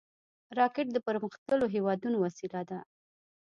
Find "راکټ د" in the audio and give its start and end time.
0.59-0.97